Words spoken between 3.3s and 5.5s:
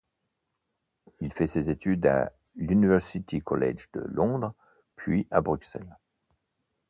College de Londres, puis à